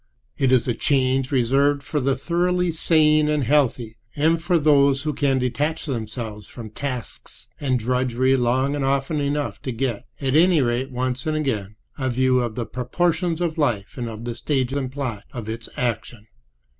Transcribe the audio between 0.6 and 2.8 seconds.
a change reserved for the thoroughly